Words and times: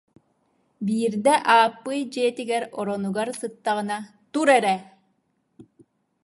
Биирдэ 0.85 1.33
Ааппый 1.53 1.99
дьиэтигэр 2.11 2.63
оронугар 2.79 3.29
сыттаҕына: 3.39 3.97
«Тур 4.31 4.47
эрэ» 4.57 4.75